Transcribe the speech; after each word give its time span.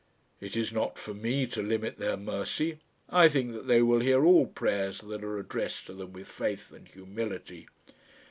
"It 0.39 0.57
is 0.57 0.73
not 0.73 0.97
for 0.97 1.13
me 1.13 1.45
to 1.45 1.61
limit 1.61 1.99
their 1.99 2.17
mercy. 2.17 2.79
I 3.07 3.29
think 3.29 3.53
that 3.53 3.67
they 3.67 3.83
will 3.83 3.99
hear 3.99 4.25
all 4.25 4.47
prayers 4.47 5.01
that 5.01 5.23
are 5.23 5.37
addressed 5.37 5.85
to 5.85 5.93
them 5.93 6.11
with 6.13 6.27
faith 6.27 6.71
and 6.71 6.87
humility." 6.87 7.67